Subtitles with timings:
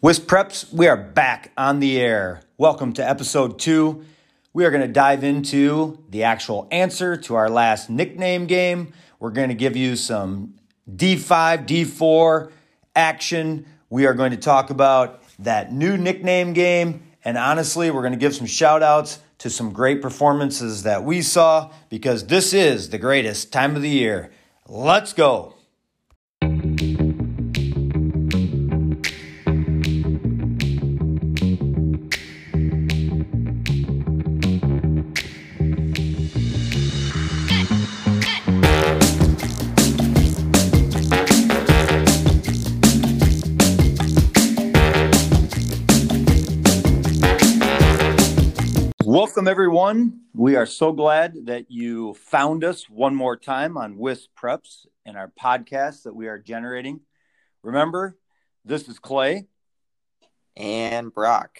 [0.00, 2.42] Wisp Preps, we are back on the air.
[2.56, 4.04] Welcome to episode two.
[4.52, 8.92] We are going to dive into the actual answer to our last nickname game.
[9.18, 10.54] We're going to give you some
[10.88, 12.52] D5, D4
[12.94, 13.66] action.
[13.90, 17.02] We are going to talk about that new nickname game.
[17.24, 21.22] And honestly, we're going to give some shout outs to some great performances that we
[21.22, 24.30] saw because this is the greatest time of the year.
[24.68, 25.57] Let's go.
[49.28, 50.20] Welcome, everyone.
[50.32, 55.18] We are so glad that you found us one more time on Wisp Preps and
[55.18, 57.00] our podcast that we are generating.
[57.62, 58.16] Remember,
[58.64, 59.44] this is Clay
[60.56, 61.58] and Brock.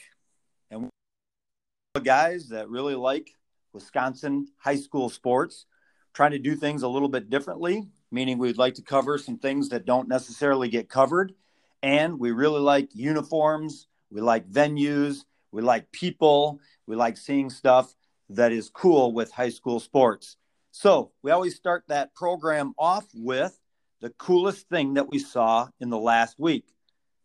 [0.70, 3.33] And we guys that really like
[3.75, 5.66] Wisconsin high school sports,
[6.14, 9.69] trying to do things a little bit differently, meaning we'd like to cover some things
[9.69, 11.34] that don't necessarily get covered.
[11.82, 17.94] And we really like uniforms, we like venues, we like people, we like seeing stuff
[18.31, 20.36] that is cool with high school sports.
[20.70, 23.61] So we always start that program off with
[24.00, 26.64] the coolest thing that we saw in the last week.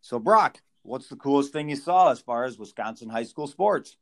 [0.01, 3.95] So, Brock, what's the coolest thing you saw as far as Wisconsin high school sports?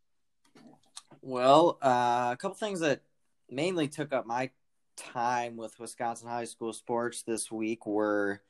[1.22, 3.04] Well, uh, a couple things that
[3.48, 4.50] mainly took up my
[4.98, 8.42] time with Wisconsin high school sports this week were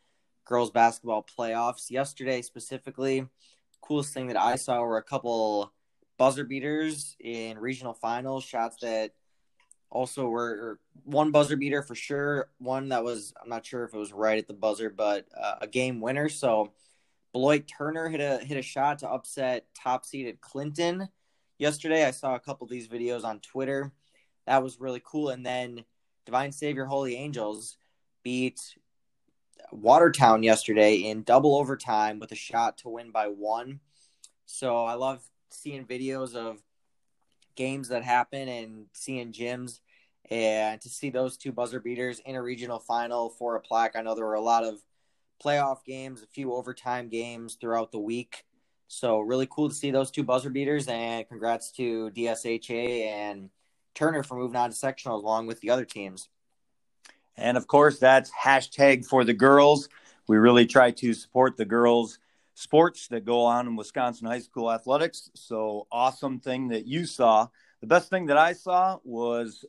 [0.46, 1.92] girls basketball playoffs.
[1.92, 3.28] Yesterday, specifically,
[3.82, 5.74] coolest thing that I saw were a couple
[6.22, 9.10] buzzer beaters in regional finals, shots that
[9.90, 13.98] also were one buzzer beater for sure, one that was I'm not sure if it
[13.98, 16.30] was right at the buzzer, but uh, a game winner.
[16.30, 16.74] So
[17.32, 21.10] Beloit Turner hit a hit a shot to upset top seeded Clinton
[21.58, 22.06] yesterday.
[22.06, 23.92] I saw a couple of these videos on Twitter.
[24.46, 25.30] That was really cool.
[25.30, 25.86] And then
[26.28, 27.78] Divine Savior Holy Angels
[28.22, 28.60] beat
[29.72, 33.80] Watertown yesterday in double overtime with a shot to win by one.
[34.46, 35.24] So I love
[35.54, 36.62] seeing videos of
[37.56, 39.80] games that happen and seeing gyms
[40.30, 43.96] and to see those two buzzer beaters in a regional final for a plaque.
[43.96, 44.82] I know there were a lot of
[45.44, 48.46] playoff games, a few overtime games throughout the week.
[48.88, 53.50] So really cool to see those two buzzer beaters and congrats to DSHA and
[53.94, 56.30] Turner for moving on to sectional along with the other teams.
[57.36, 59.90] And of course, that's hashtag for the girls.
[60.28, 62.20] We really try to support the girls
[62.62, 65.32] sports that go on in Wisconsin high school athletics.
[65.34, 67.48] So awesome thing that you saw.
[67.82, 69.66] The best thing that I saw was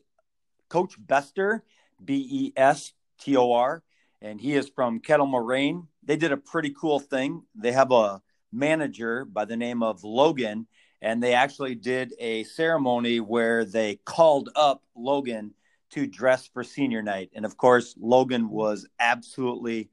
[0.69, 1.63] Coach Bestor,
[2.03, 3.81] B E S T O R,
[4.21, 5.87] and he is from Kettle Moraine.
[6.03, 7.43] They did a pretty cool thing.
[7.55, 8.21] They have a
[8.51, 10.67] manager by the name of Logan,
[11.01, 15.55] and they actually did a ceremony where they called up Logan
[15.91, 17.31] to dress for senior night.
[17.33, 19.89] And of course, Logan was absolutely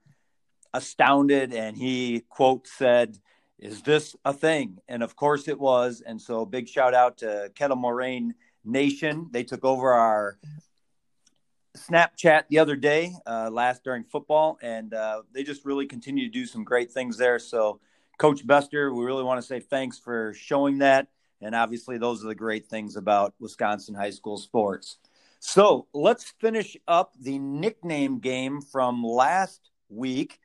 [0.72, 3.18] astounded and he quote said
[3.60, 4.78] is this a thing?
[4.88, 6.02] And of course it was.
[6.04, 9.28] And so big shout out to kettle moraine nation.
[9.30, 10.38] They took over our
[11.76, 16.32] snapchat the other day uh, last during football and uh, they just really continue to
[16.32, 17.38] do some great things there.
[17.38, 17.80] So
[18.18, 21.08] coach Bestor we really want to say thanks for showing that.
[21.40, 24.98] And obviously those are the great things about wisconsin high school sports.
[25.38, 30.38] So let's finish up the nickname game from last week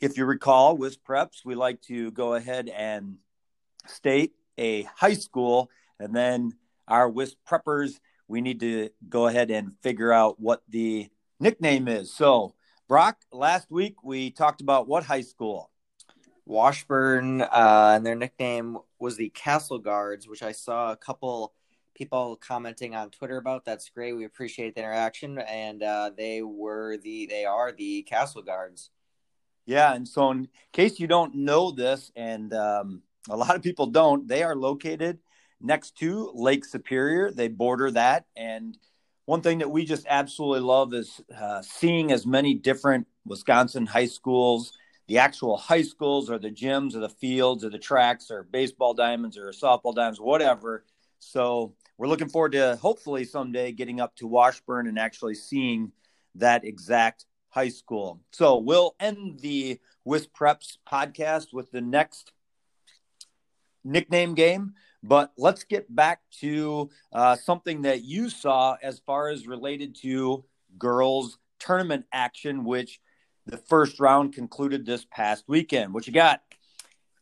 [0.00, 3.16] if you recall, Wisp Preps, we like to go ahead and
[3.86, 6.54] state a high school, and then
[6.86, 11.08] our WISP preppers, we need to go ahead and figure out what the
[11.40, 12.12] nickname is.
[12.12, 12.54] So,
[12.88, 15.70] Brock, last week we talked about what high school?
[16.46, 21.52] Washburn, uh, and their nickname was the Castle Guards, which I saw a couple
[21.94, 23.66] people commenting on Twitter about.
[23.66, 24.14] That's great.
[24.14, 28.90] We appreciate the interaction, and uh, they were the they are the Castle Guards.
[29.68, 33.84] Yeah, and so in case you don't know this, and um, a lot of people
[33.84, 35.18] don't, they are located
[35.60, 37.30] next to Lake Superior.
[37.30, 38.78] They border that, and
[39.26, 44.06] one thing that we just absolutely love is uh, seeing as many different Wisconsin high
[44.06, 44.72] schools,
[45.06, 48.94] the actual high schools, or the gyms, or the fields, or the tracks, or baseball
[48.94, 50.86] diamonds, or softball diamonds, whatever.
[51.18, 55.92] So we're looking forward to hopefully someday getting up to Washburn and actually seeing
[56.36, 58.20] that exact high school.
[58.32, 62.32] So we'll end the Wisp Preps podcast with the next
[63.84, 64.74] nickname game.
[65.02, 70.44] But let's get back to uh, something that you saw as far as related to
[70.76, 73.00] girls tournament action, which
[73.46, 75.94] the first round concluded this past weekend.
[75.94, 76.42] What you got?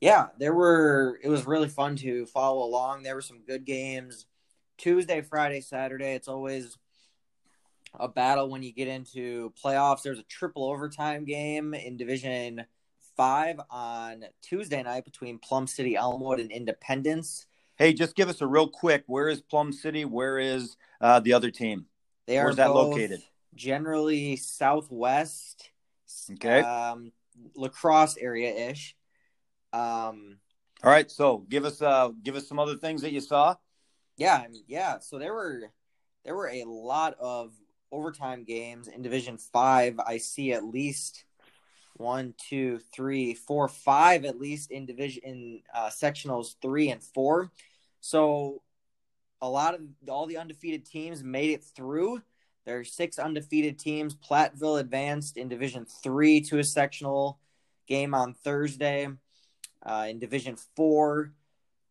[0.00, 1.18] Yeah, there were.
[1.22, 3.02] It was really fun to follow along.
[3.02, 4.26] There were some good games.
[4.78, 6.14] Tuesday, Friday, Saturday.
[6.14, 6.76] It's always
[7.98, 10.02] a battle when you get into playoffs.
[10.02, 12.64] There's a triple overtime game in Division
[13.16, 17.46] Five on Tuesday night between Plum City, Elmwood, and Independence.
[17.76, 19.04] Hey, just give us a real quick.
[19.06, 20.04] Where is Plum City?
[20.04, 21.86] Where is uh, the other team?
[22.26, 23.22] They are Where's that located?
[23.54, 25.70] Generally southwest.
[26.32, 26.60] Okay.
[26.60, 27.12] Um,
[27.54, 28.96] La Crosse area ish.
[29.72, 30.38] Um,
[30.82, 31.10] All right.
[31.10, 33.54] So give us uh give us some other things that you saw.
[34.16, 34.98] yeah, I mean, yeah.
[34.98, 35.70] So there were
[36.24, 37.52] there were a lot of
[37.92, 39.98] overtime games in Division Five.
[40.04, 41.24] I see at least
[41.94, 47.50] one, two, three, four, five at least in division in uh, sectionals three and four.
[48.00, 48.62] So
[49.40, 52.22] a lot of all the undefeated teams made it through.
[52.64, 54.14] There are six undefeated teams.
[54.14, 57.38] Platteville advanced in Division Three to a sectional
[57.86, 59.08] game on Thursday.
[59.84, 61.32] Uh, in Division Four,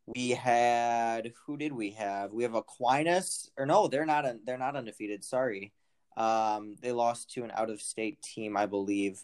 [0.06, 2.32] we had who did we have?
[2.34, 4.26] We have Aquinas, or no, they're not.
[4.46, 5.24] They're not undefeated.
[5.24, 5.72] Sorry,
[6.18, 9.24] um, they lost to an out-of-state team, I believe.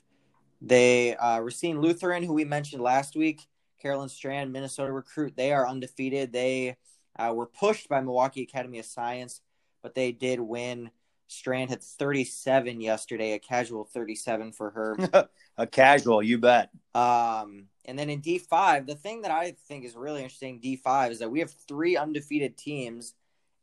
[0.61, 3.47] They uh, Racine Lutheran, who we mentioned last week,
[3.81, 5.33] Carolyn Strand, Minnesota recruit.
[5.35, 6.31] They are undefeated.
[6.31, 6.77] They
[7.17, 9.41] uh, were pushed by Milwaukee Academy of Science,
[9.81, 10.91] but they did win.
[11.27, 15.29] Strand had 37 yesterday, a casual 37 for her.
[15.57, 16.69] a casual, you bet.
[16.93, 21.19] Um, and then in D5, the thing that I think is really interesting, D5, is
[21.19, 23.15] that we have three undefeated teams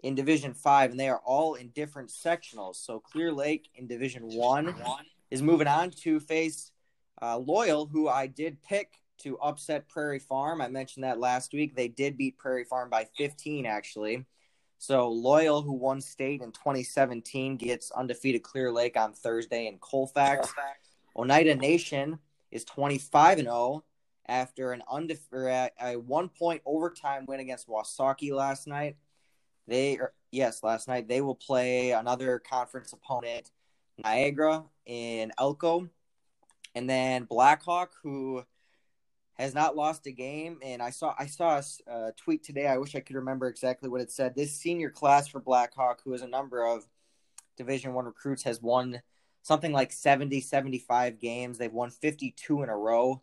[0.02, 2.76] in Division 5, and they are all in different sectionals.
[2.76, 4.74] So Clear Lake in Division 1
[5.30, 6.70] is moving on to face
[7.20, 10.60] uh, Loyal, who I did pick to upset Prairie Farm.
[10.60, 11.74] I mentioned that last week.
[11.74, 14.24] They did beat Prairie Farm by 15, actually.
[14.78, 20.52] So Loyal, who won state in 2017, gets undefeated Clear Lake on Thursday in Colfax.
[21.16, 22.20] Oneida Nation
[22.52, 23.84] is 25 and 0
[24.28, 28.96] after an undefe- a one point overtime win against Wausaukee last night.
[29.68, 33.50] They are, yes, last night they will play another conference opponent,
[34.02, 35.88] Niagara in Elcho,
[36.74, 38.42] and then Blackhawk, who
[39.34, 40.58] has not lost a game.
[40.62, 42.66] And I saw I saw a tweet today.
[42.66, 44.34] I wish I could remember exactly what it said.
[44.34, 46.86] This senior class for Blackhawk, who has a number of
[47.58, 49.02] Division One recruits, has won
[49.42, 51.58] something like 70, 75 games.
[51.58, 53.22] They've won 52 in a row.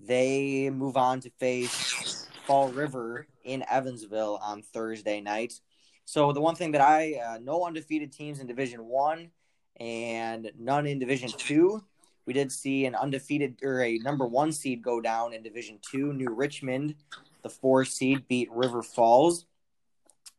[0.00, 5.60] They move on to face Fall River in Evansville on Thursday night.
[6.08, 9.30] So the one thing that I uh, no undefeated teams in Division One
[9.78, 11.84] and none in Division Two.
[12.24, 16.14] We did see an undefeated or a number one seed go down in Division Two.
[16.14, 16.94] New Richmond,
[17.42, 19.44] the four seed, beat River Falls.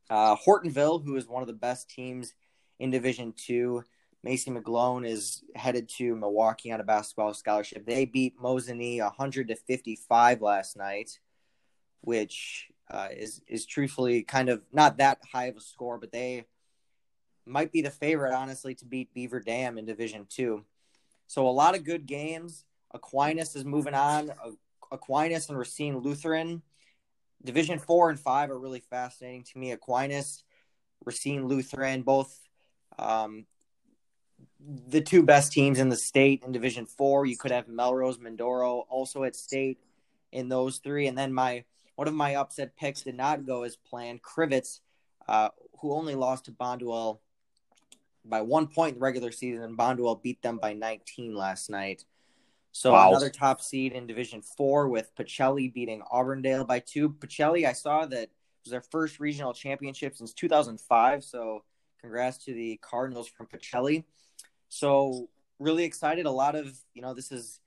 [0.10, 2.34] Uh, Hortonville, who is one of the best teams
[2.80, 3.84] in Division Two,
[4.24, 7.86] Macy McGlone is headed to Milwaukee on a basketball scholarship.
[7.86, 11.20] They beat Mosinee 100 to 55 last night,
[12.02, 16.46] which uh, is is truthfully kind of not that high of a score, but they
[17.46, 20.66] might be the favorite, honestly, to beat Beaver Dam in Division Two.
[21.28, 22.66] So a lot of good games.
[22.92, 24.32] Aquinas is moving on.
[24.92, 26.64] Aquinas and Racine Lutheran.
[27.44, 29.72] Division four and five are really fascinating to me.
[29.72, 30.44] Aquinas,
[31.06, 32.36] Racine Lutheran, both
[32.98, 33.46] um,
[34.88, 37.26] the two best teams in the state in Division Four.
[37.26, 39.78] You could have Melrose, Mindoro, also at state
[40.32, 41.64] in those three, and then my
[42.00, 44.22] one of my upset picks did not go as planned.
[44.22, 44.80] Crivitz,
[45.28, 45.50] uh,
[45.82, 47.20] who only lost to Bonduel
[48.24, 52.06] by one point in the regular season, and Bonduel beat them by 19 last night.
[52.72, 53.10] So wow.
[53.10, 57.10] another top seed in Division Four with Pacelli beating Auburndale by two.
[57.10, 58.32] Pacelli, I saw that it
[58.64, 61.22] was their first regional championship since 2005.
[61.26, 61.66] So
[62.00, 64.06] congrats to the Cardinals from Pacelli.
[64.70, 65.28] So
[65.60, 66.28] really excited.
[66.28, 67.60] A lot of you know this is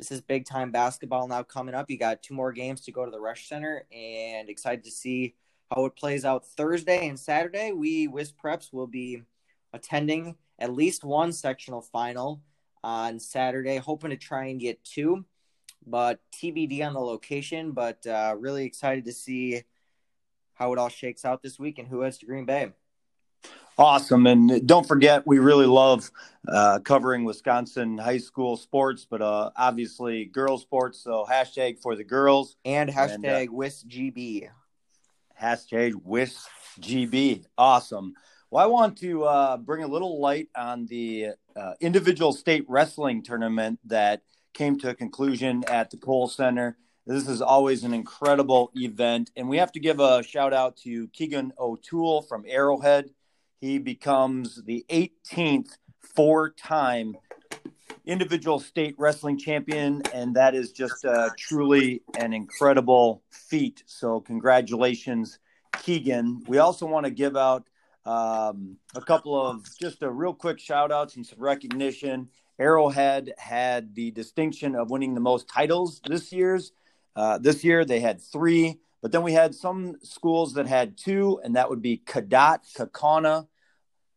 [0.00, 1.90] this is big time basketball now coming up.
[1.90, 5.34] You got two more games to go to the Resch Center, and excited to see
[5.70, 7.72] how it plays out Thursday and Saturday.
[7.72, 9.22] We Wisp Preps will be
[9.74, 12.40] attending at least one sectional final
[12.82, 15.26] on Saturday, hoping to try and get two,
[15.86, 17.72] but TBD on the location.
[17.72, 19.64] But uh, really excited to see
[20.54, 22.72] how it all shakes out this week and who heads to Green Bay.
[23.78, 24.26] Awesome.
[24.26, 26.10] And don't forget, we really love
[26.46, 31.00] uh, covering Wisconsin high school sports, but uh, obviously girls sports.
[31.00, 32.56] So hashtag for the girls.
[32.64, 34.48] And hashtag and, uh, WISGB.
[35.40, 37.44] Hashtag WISGB.
[37.56, 38.14] Awesome.
[38.50, 43.22] Well, I want to uh, bring a little light on the uh, individual state wrestling
[43.22, 44.22] tournament that
[44.54, 46.76] came to a conclusion at the Kohl Center.
[47.06, 49.30] This is always an incredible event.
[49.36, 53.10] And we have to give a shout out to Keegan O'Toole from Arrowhead
[53.60, 57.16] he becomes the 18th four time
[58.06, 63.82] individual state wrestling champion, and that is just uh, truly an incredible feat.
[63.86, 65.38] So, congratulations,
[65.82, 66.42] Keegan.
[66.48, 67.68] We also want to give out
[68.06, 72.28] um, a couple of just a real quick shout outs and some recognition.
[72.58, 76.72] Arrowhead had the distinction of winning the most titles this year's.
[77.16, 81.40] Uh, this year they had three, but then we had some schools that had two,
[81.42, 83.46] and that would be Cadott, Kaukauna,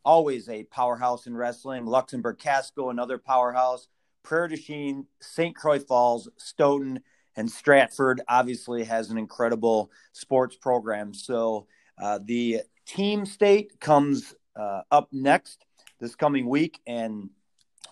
[0.03, 1.85] always a powerhouse in wrestling.
[1.85, 3.87] Luxembourg Casco, another powerhouse.
[4.23, 5.55] Prairie du Chien, St.
[5.55, 7.01] Croix Falls, Stoughton,
[7.35, 11.13] and Stratford obviously has an incredible sports program.
[11.13, 11.67] So
[12.01, 15.65] uh, the team state comes uh, up next
[15.99, 17.29] this coming week, and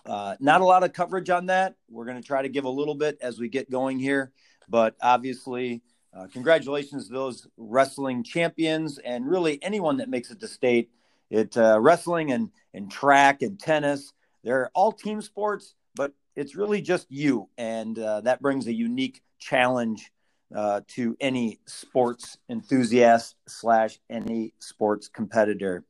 [0.06, 1.74] uh, not a lot of coverage on that.
[1.90, 4.32] We're going to try to give a little bit as we get going here,
[4.68, 5.82] but obviously,
[6.14, 10.90] uh, congratulations to those wrestling champions and really anyone that makes it to state.
[11.30, 14.12] It uh, wrestling and and track and tennis.
[14.44, 19.22] They're all team sports, but it's really just you, and uh, that brings a unique
[19.38, 20.12] challenge
[20.54, 25.84] uh, to any sports enthusiast slash any sports competitor.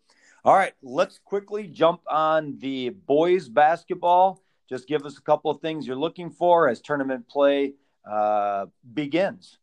[0.44, 4.42] All right, let's quickly jump on the boys basketball.
[4.68, 7.74] Just give us a couple of things you're looking for as tournament play
[8.08, 9.58] uh, begins.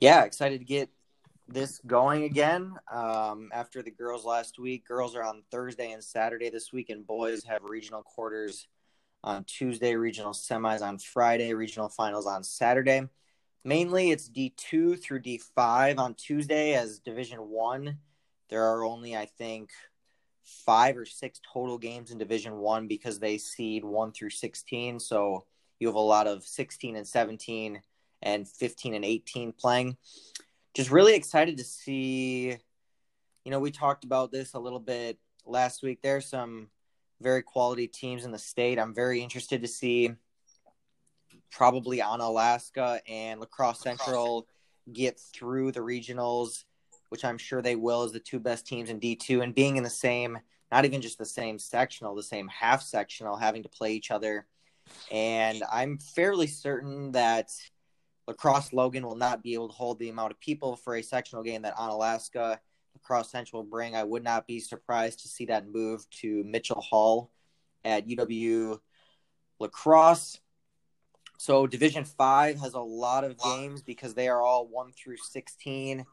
[0.00, 0.90] Yeah, excited to get
[1.48, 4.86] this going again um, after the girls last week.
[4.86, 8.68] Girls are on Thursday and Saturday this week, and boys have regional quarters
[9.24, 13.08] on Tuesday, regional semis on Friday, regional finals on Saturday.
[13.64, 17.98] Mainly, it's D2 through D5 on Tuesday as Division One.
[18.50, 19.70] There are only, I think,
[20.44, 25.00] five or six total games in Division One because they seed one through 16.
[25.00, 25.44] So
[25.80, 27.82] you have a lot of 16 and 17
[28.22, 29.96] and 15 and 18 playing
[30.78, 32.56] just really excited to see.
[33.44, 36.00] You know, we talked about this a little bit last week.
[36.02, 36.68] There's some
[37.20, 38.78] very quality teams in the state.
[38.78, 40.12] I'm very interested to see
[41.50, 44.46] probably Onalaska and La Crosse Central
[44.92, 46.62] get through the regionals,
[47.08, 49.82] which I'm sure they will as the two best teams in D2 and being in
[49.82, 50.38] the same,
[50.70, 54.46] not even just the same sectional, the same half sectional, having to play each other.
[55.10, 57.50] And I'm fairly certain that
[58.28, 61.02] La Crosse Logan will not be able to hold the amount of people for a
[61.02, 62.58] sectional game that Onalaska La
[63.02, 63.96] Crosse Central will bring.
[63.96, 67.30] I would not be surprised to see that move to Mitchell Hall
[67.86, 68.78] at UW
[69.58, 70.40] La Crosse.
[71.38, 76.04] So Division Five has a lot of games because they are all one through sixteen,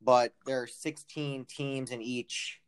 [0.00, 2.60] but there are sixteen teams in each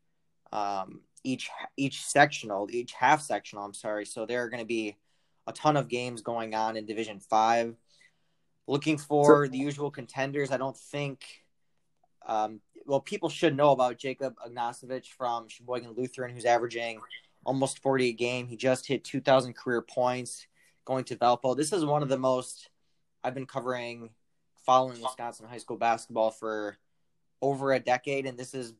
[0.52, 3.64] um, each each sectional, each half sectional.
[3.64, 4.06] I'm sorry.
[4.06, 4.96] So there are going to be
[5.46, 7.76] a ton of games going on in Division Five.
[8.68, 10.50] Looking for the usual contenders.
[10.50, 11.24] I don't think.
[12.26, 17.00] Um, well, people should know about Jacob Ognacevic from Sheboygan Lutheran, who's averaging
[17.44, 18.46] almost 40 a game.
[18.46, 20.46] He just hit 2,000 career points
[20.84, 21.56] going to Valpo.
[21.56, 22.68] This is one of the most
[23.24, 24.10] I've been covering,
[24.66, 26.76] following Wisconsin high school basketball for
[27.40, 28.74] over a decade, and this is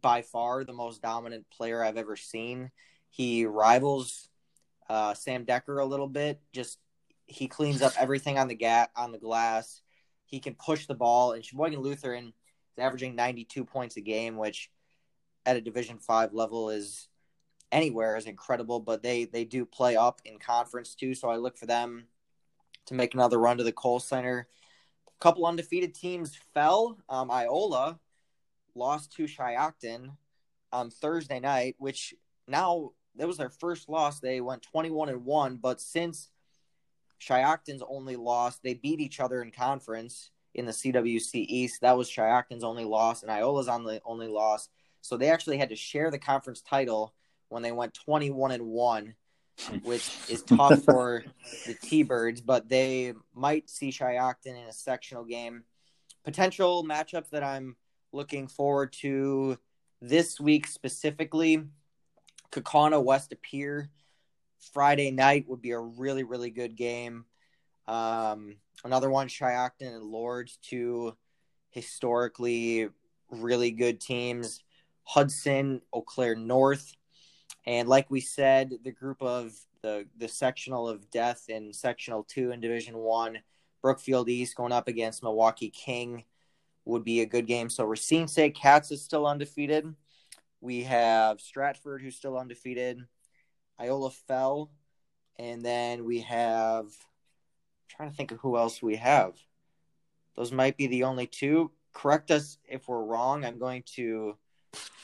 [0.00, 2.70] by far the most dominant player I've ever seen.
[3.10, 4.28] He rivals
[4.88, 6.78] uh, Sam Decker a little bit, just
[7.26, 9.82] he cleans up everything on the gat on the glass.
[10.24, 14.70] He can push the ball, and Sheboygan Lutheran is averaging 92 points a game, which
[15.44, 17.08] at a Division Five level is
[17.72, 18.80] anywhere is incredible.
[18.80, 22.06] But they they do play up in conference too, so I look for them
[22.86, 24.48] to make another run to the Kohl Center.
[25.08, 26.98] A couple undefeated teams fell.
[27.08, 27.98] Um, Iola
[28.74, 30.10] lost to Shiocton
[30.72, 32.14] on Thursday night, which
[32.46, 34.20] now that was their first loss.
[34.20, 36.28] They went 21 and one, but since
[37.20, 38.58] Shiocton's only loss.
[38.58, 41.80] They beat each other in conference in the CWC East.
[41.82, 44.68] That was Shiocton's only loss, and Iola's on the only loss.
[45.00, 47.14] So they actually had to share the conference title
[47.48, 49.14] when they went 21 and 1,
[49.82, 51.24] which is tough for
[51.66, 55.64] the T Birds, but they might see Shiocton in a sectional game.
[56.24, 57.76] Potential matchups that I'm
[58.12, 59.58] looking forward to
[60.00, 61.62] this week specifically
[62.50, 63.90] Kaukauna West De Pere
[64.72, 67.24] Friday night would be a really, really good game.
[67.86, 71.16] Um, another one, Shiocton and Lourdes, two
[71.70, 72.88] historically
[73.30, 74.62] really good teams.
[75.04, 76.94] Hudson, Eau Claire North,
[77.64, 82.50] and like we said, the group of the the sectional of death in sectional two
[82.50, 83.38] in Division One,
[83.82, 86.24] Brookfield East going up against Milwaukee King
[86.84, 87.68] would be a good game.
[87.68, 88.54] So Racine St.
[88.54, 89.94] Cats is still undefeated.
[90.60, 93.06] We have Stratford who's still undefeated.
[93.80, 94.70] Iola fell,
[95.38, 96.84] and then we have.
[96.86, 99.34] I'm trying to think of who else we have.
[100.36, 101.70] Those might be the only two.
[101.92, 103.44] Correct us if we're wrong.
[103.44, 104.36] I'm going to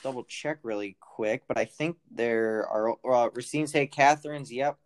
[0.02, 3.90] double check really quick, but I think there are uh, Racine St.
[3.90, 4.52] Catherine's.
[4.52, 4.78] Yep,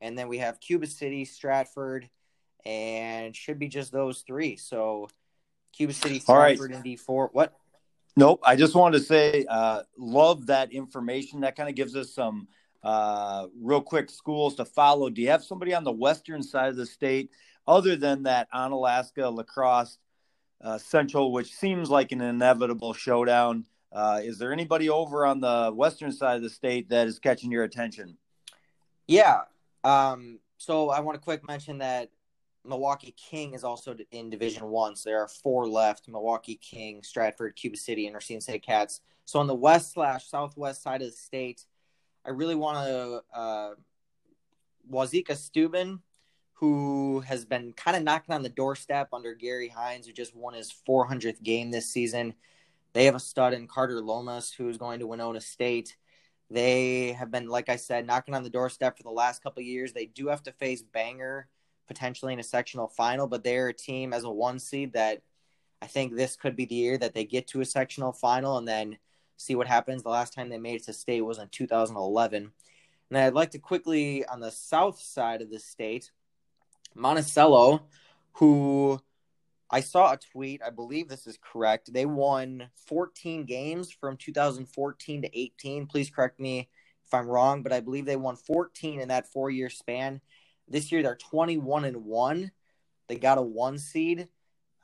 [0.00, 2.08] and then we have Cuba City, Stratford,
[2.64, 4.56] and should be just those three.
[4.56, 5.08] So
[5.72, 6.74] Cuba City, Stratford, right.
[6.74, 7.30] and D four.
[7.32, 7.54] What?
[8.16, 8.40] Nope.
[8.44, 11.40] I just wanted to say, uh, love that information.
[11.40, 12.48] That kind of gives us some
[12.86, 15.10] uh, real quick schools to follow.
[15.10, 17.30] Do you have somebody on the western side of the state
[17.66, 19.98] other than that Onalaska La Crosse
[20.62, 23.66] uh, Central, which seems like an inevitable showdown?
[23.90, 27.50] Uh, is there anybody over on the western side of the state that is catching
[27.50, 28.16] your attention?
[29.08, 29.40] Yeah.
[29.82, 32.10] Um, so I want to quick mention that
[32.64, 34.94] Milwaukee King is also in Division One.
[34.94, 38.62] So there are four left: Milwaukee King, Stratford, Cuba City, and Racine St.
[38.62, 39.00] Cats.
[39.24, 41.64] So on the west slash southwest side of the state,
[42.26, 43.70] I really want to uh,
[44.90, 46.00] Wauzeka-Steuben,
[46.54, 50.54] who has been kind of knocking on the doorstep under Gary Hines, who just won
[50.54, 52.34] his 400th game this season.
[52.94, 55.96] They have a stud in Carter Lomas, who's going to Winona State.
[56.50, 59.92] They have been, like I said, knocking on the doorstep for the last couple years.
[59.92, 61.48] They do have to face Bangor
[61.86, 65.22] potentially in a sectional final, but they're a team as a one seed that
[65.80, 68.66] I think this could be the year that they get to a sectional final and
[68.66, 68.98] then
[69.36, 70.02] see what happens.
[70.02, 72.52] The last time they made it to state was in 2011.
[73.10, 76.10] And I'd like to quickly, on the south side of the state,
[76.94, 77.82] Monticello,
[78.32, 79.00] who
[79.70, 81.92] I saw a tweet, I believe this is correct.
[81.92, 85.86] They won 14 games from 2014 to 18.
[85.86, 86.68] Please correct me
[87.04, 90.20] if I'm wrong, but I believe they won 14 in that four year span.
[90.68, 92.50] This year they're 21 and 1.
[93.08, 94.28] They got a one seed.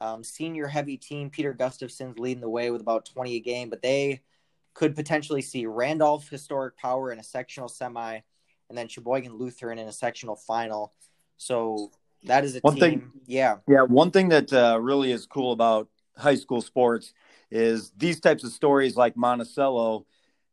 [0.00, 1.30] Um, senior heavy team.
[1.30, 4.22] Peter Gustafson's leading the way with about 20 a game, but they
[4.74, 8.20] could potentially see Randolph Historic Power in a sectional semi
[8.68, 10.94] and then Sheboygan Lutheran in a sectional final.
[11.36, 11.90] So
[12.24, 12.80] that is a one team.
[12.80, 13.56] Thing, yeah.
[13.68, 13.82] Yeah.
[13.82, 17.12] One thing that uh, really is cool about high school sports
[17.50, 20.06] is these types of stories like Monticello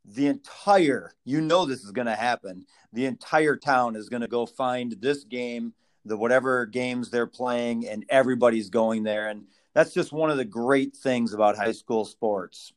[0.04, 4.28] the entire you know this is going to happen the entire town is going to
[4.28, 5.72] go find this game
[6.04, 10.44] the whatever games they're playing and everybody's going there and that's just one of the
[10.44, 12.72] great things about high school sports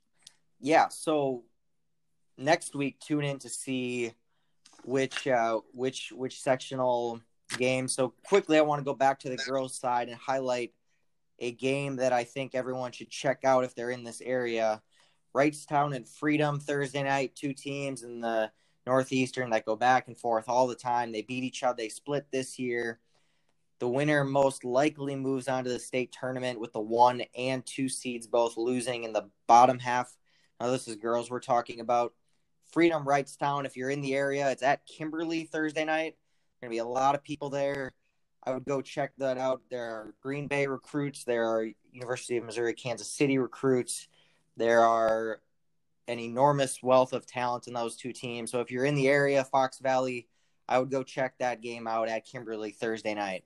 [0.63, 1.43] yeah so
[2.37, 4.11] next week tune in to see
[4.83, 7.21] which uh which which sectional
[7.59, 10.73] game so quickly i want to go back to the girls side and highlight
[11.37, 14.81] a game that i think everyone should check out if they're in this area
[15.33, 18.51] Wrightstown and Freedom Thursday night, two teams in the
[18.85, 21.11] Northeastern that go back and forth all the time.
[21.11, 21.77] They beat each other.
[21.77, 22.99] They split this year.
[23.79, 27.89] The winner most likely moves on to the state tournament with the one and two
[27.89, 30.15] seeds both losing in the bottom half.
[30.59, 32.13] Now, this is girls we're talking about.
[32.71, 33.65] Freedom Wrightstown.
[33.65, 36.15] if you're in the area, it's at Kimberly Thursday night.
[36.61, 37.93] Going to be a lot of people there.
[38.45, 39.61] I would go check that out.
[39.69, 44.07] There are Green Bay recruits, there are University of Missouri Kansas City recruits.
[44.57, 45.41] There are
[46.07, 48.51] an enormous wealth of talent in those two teams.
[48.51, 50.27] So if you're in the area, Fox Valley,
[50.67, 53.43] I would go check that game out at Kimberly Thursday night.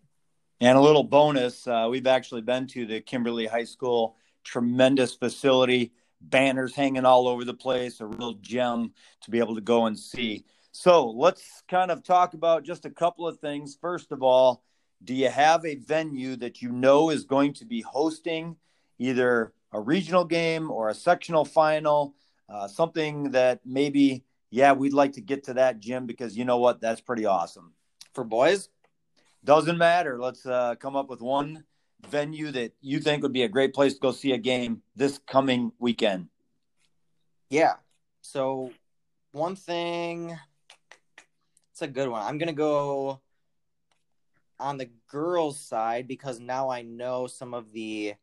[0.59, 5.91] And a little bonus, uh, we've actually been to the Kimberly High School, tremendous facility,
[6.21, 9.97] banners hanging all over the place, a real gem to be able to go and
[9.97, 10.45] see.
[10.71, 13.77] So let's kind of talk about just a couple of things.
[13.79, 14.63] First of all,
[15.03, 18.55] do you have a venue that you know is going to be hosting
[18.99, 22.15] either a regional game or a sectional final,
[22.49, 26.57] uh, something that maybe, yeah, we'd like to get to that, Jim, because you know
[26.57, 26.81] what?
[26.81, 27.73] That's pretty awesome.
[28.13, 28.69] For boys?
[29.43, 30.19] Doesn't matter.
[30.19, 31.63] Let's uh, come up with one
[32.09, 35.19] venue that you think would be a great place to go see a game this
[35.27, 36.27] coming weekend.
[37.49, 37.73] Yeah.
[38.21, 38.71] So,
[39.31, 40.37] one thing,
[41.71, 42.21] it's a good one.
[42.21, 43.21] I'm to go
[44.59, 48.15] on the girls' side because now I know some of the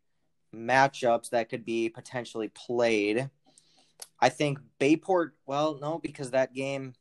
[0.55, 3.31] matchups that could be potentially played.
[4.20, 6.94] I think Bayport, well, no, because that game.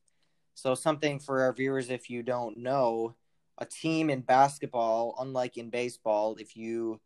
[0.54, 3.16] So, something for our viewers, if you don't know,
[3.58, 7.00] a team in basketball, unlike in baseball, if you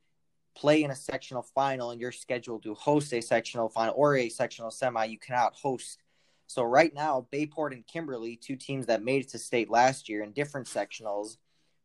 [0.57, 4.29] play in a sectional final and you're scheduled to host a sectional final or a
[4.29, 6.03] sectional semi, you cannot host.
[6.47, 10.23] So, right now, Bayport and Kimberly, two teams that made it to state last year
[10.23, 11.37] in different sectionals,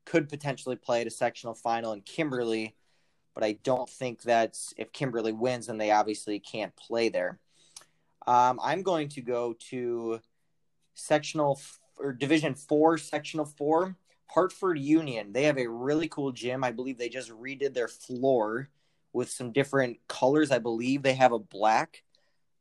[0.06, 2.76] could potentially play at a sectional final, in Kimberly
[3.34, 7.40] but I don't think that's if Kimberly wins, then they obviously can't play there.
[8.28, 10.22] Um, I'm going to go to
[10.94, 13.96] sectional f- or Division Four, Sectional Four,
[14.28, 15.34] Hartford Union.
[15.34, 16.64] They have a really cool gym.
[16.64, 18.70] I believe they just redid their floor
[19.12, 20.52] with some different colors.
[20.52, 22.04] I believe they have a black,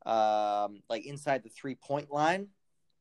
[0.05, 2.47] um, like inside the three point line.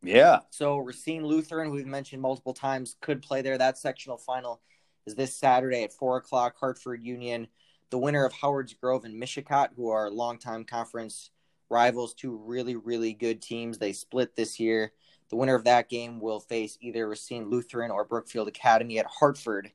[0.03, 0.41] Yeah.
[0.51, 3.59] So Racine Lutheran, we've mentioned multiple times, could play there.
[3.59, 4.61] That sectional final
[5.07, 6.57] is this Saturday at four o'clock.
[6.59, 7.49] Hartford Union
[7.93, 11.31] the winner of Howard's Grove and Mishicot, who are longtime conference
[11.69, 13.77] rivals, two really, really good teams.
[13.77, 14.93] They split this year.
[15.33, 19.73] The winner of that game will face either Racine Lutheran or Brookfield Academy at Hartford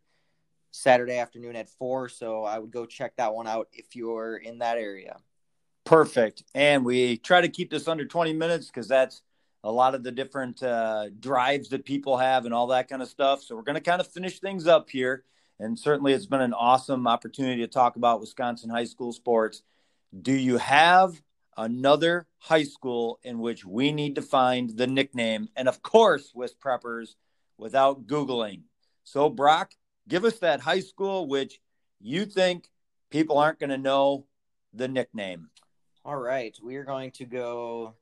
[0.69, 2.09] Saturday afternoon at four.
[2.09, 5.17] So I would go check that one out if you're in that area.
[5.83, 6.43] Perfect.
[6.53, 9.23] And we try to keep this under 20 minutes because that's
[9.63, 13.07] a lot of the different uh, drives that people have and all that kind of
[13.07, 13.41] stuff.
[13.41, 15.23] So we're going to kind of finish things up here.
[15.59, 19.63] And certainly it's been an awesome opportunity to talk about Wisconsin high school sports.
[20.21, 21.19] Do you have
[21.57, 25.49] another high school in which we need to find the nickname?
[25.55, 27.15] And of course, with preppers
[27.57, 28.61] without Googling.
[29.03, 29.71] So, Brock,
[30.07, 31.59] give us that high school which
[31.99, 32.69] you think
[33.09, 34.25] people aren't going to know
[34.73, 35.49] the nickname.
[36.05, 37.95] All right, we are going to go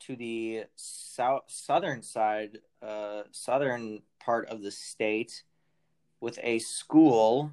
[0.00, 5.42] to the south southern side, uh, southern part of the state,
[6.20, 7.52] with a school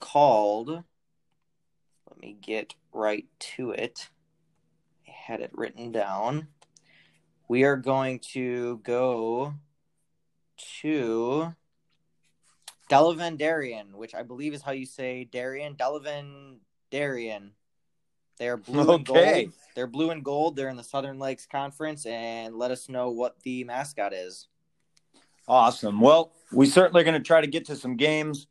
[0.00, 0.68] called.
[0.68, 4.08] Let me get right to it.
[5.28, 6.48] Had it written down.
[7.48, 9.52] We are going to go
[10.80, 11.54] to
[12.90, 15.74] Delavan Darien, which I believe is how you say Darien.
[15.74, 16.60] Delavan
[16.90, 17.52] Darien.
[18.38, 18.94] They're blue okay.
[18.94, 19.52] and gold.
[19.74, 20.56] They're blue and gold.
[20.56, 24.48] They're in the Southern Lakes Conference, and let us know what the mascot is.
[25.46, 26.00] Awesome.
[26.00, 28.46] Well, we certainly are going to try to get to some games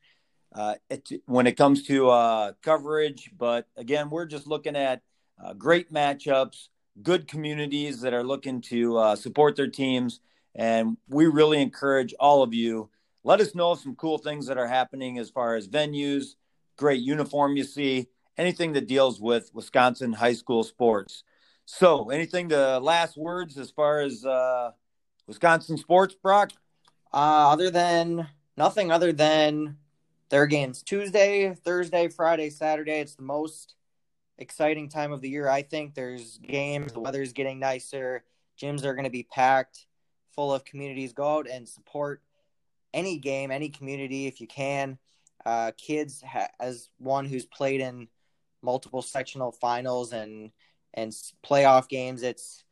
[0.54, 3.32] uh, it, when it comes to uh, coverage.
[3.36, 5.02] But again, we're just looking at
[5.44, 6.70] uh, great matchups,
[7.02, 10.20] good communities that are looking to uh, support their teams.
[10.56, 12.90] And we really encourage all of you
[13.28, 16.36] let us know some cool things that are happening as far as venues,
[16.78, 21.26] great uniform you see, anything that deals with Wisconsin high school sports.
[21.66, 24.72] So, anything the last words as far as uh,
[25.28, 26.52] Wisconsin sports, Brock?
[27.14, 29.76] Uh, other than nothing, other than
[30.30, 33.02] their games Tuesday, Thursday, Friday, Saturday.
[33.02, 33.76] It's the most
[34.38, 35.48] exciting time of the year.
[35.50, 36.94] I think there's games.
[36.94, 38.24] The weather's getting nicer.
[38.60, 39.86] Gyms are going to be packed,
[40.34, 41.14] full of communities.
[41.14, 42.22] Go out and support
[42.94, 44.98] any game, any community, if you can.
[45.46, 48.08] Uh, kids, ha- as one who's played in
[48.62, 50.52] multiple sectional finals and
[50.94, 51.12] and
[51.46, 52.64] playoff games, it's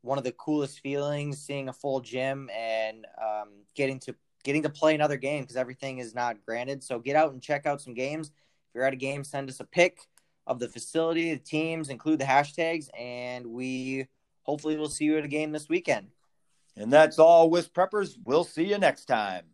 [0.00, 4.70] one of the coolest feelings seeing a full gym and um, getting to getting to
[4.70, 6.82] play another game because everything is not granted.
[6.82, 8.28] So get out and check out some games.
[8.28, 9.98] If you're at a game, send us a pic
[10.46, 14.06] of the facility, the teams, include the hashtags, and we
[14.42, 16.08] hopefully will see you at a game this weekend.
[16.76, 18.16] And that's all with preppers.
[18.24, 19.44] We'll see you next time.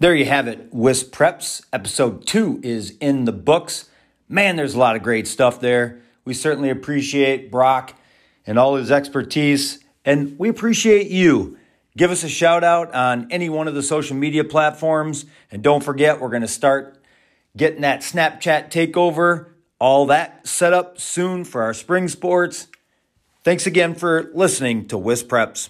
[0.00, 0.68] There you have it.
[0.70, 3.88] Wisp Preps episode two is in the books.
[4.28, 6.02] Man, there's a lot of great stuff there.
[6.26, 7.94] We certainly appreciate Brock
[8.46, 11.58] and all his expertise, and we appreciate you.
[11.96, 15.82] Give us a shout out on any one of the social media platforms, and don't
[15.82, 17.02] forget, we're going to start
[17.56, 22.66] getting that Snapchat takeover, all that set up soon for our spring sports.
[23.44, 25.68] Thanks again for listening to Wisp Preps.